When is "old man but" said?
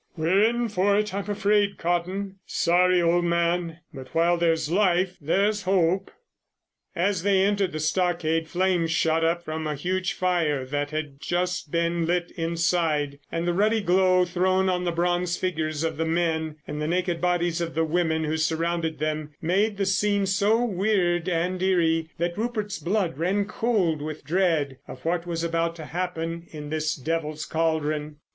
2.99-4.15